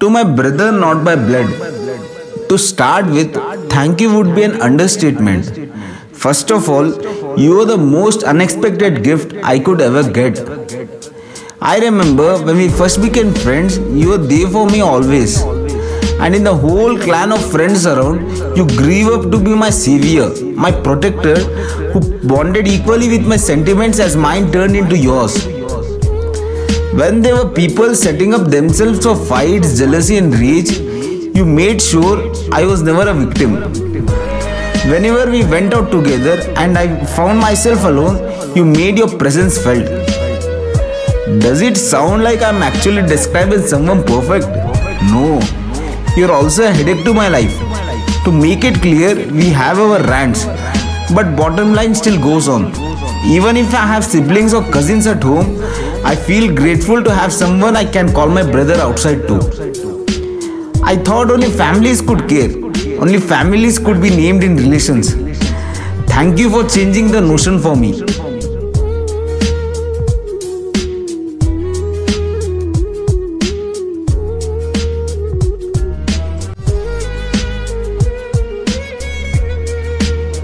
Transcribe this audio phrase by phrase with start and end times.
[0.00, 1.48] To my brother, not by blood.
[2.48, 3.34] To start with,
[3.70, 5.50] thank you would be an understatement.
[6.12, 6.86] First of all,
[7.38, 10.40] you are the most unexpected gift I could ever get.
[11.60, 15.42] I remember when we first became friends, you were there for me always.
[16.22, 20.30] And in the whole clan of friends around, you grew up to be my savior,
[20.54, 21.38] my protector,
[21.92, 25.59] who bonded equally with my sentiments as mine turned into yours.
[26.92, 30.72] When there were people setting up themselves for fights, jealousy, and rage,
[31.36, 33.52] you made sure I was never a victim.
[34.90, 38.16] Whenever we went out together and I found myself alone,
[38.56, 39.86] you made your presence felt.
[41.40, 44.48] Does it sound like I'm actually describing someone perfect?
[45.12, 45.40] No.
[46.16, 47.56] You're also a headache to my life.
[48.24, 50.44] To make it clear, we have our rants,
[51.14, 52.72] but bottom line still goes on.
[53.26, 55.60] Even if I have siblings or cousins at home,
[56.04, 59.40] I feel grateful to have someone I can call my brother outside too.
[60.82, 62.50] I thought only families could care,
[63.00, 65.14] only families could be named in relations.
[66.06, 67.92] Thank you for changing the notion for me.